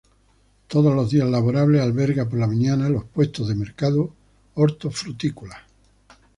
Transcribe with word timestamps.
Todos 0.65 0.95
los 0.95 1.11
días 1.11 1.29
laborables 1.29 1.79
alberga 1.79 2.27
por 2.27 2.39
la 2.39 2.47
mañana 2.47 2.89
los 2.89 3.05
puestos 3.05 3.47
del 3.49 3.57
mercado 3.57 4.11
hortofrutícola. 4.55 5.63